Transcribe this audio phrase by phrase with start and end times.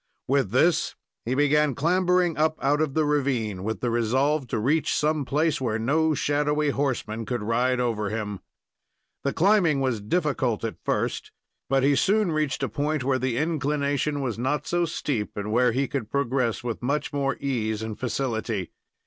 [0.27, 0.95] With this,
[1.25, 5.61] he began clambering up out of the ravine, with the resolve to reach some place
[5.61, 8.39] where no shadowy horseman could ride over him.
[9.23, 11.31] The climbing was difficult at first,
[11.69, 15.71] but he soon reached a point where the inclination was not so steep, and where
[15.71, 18.71] he could progress with much more ease and facility.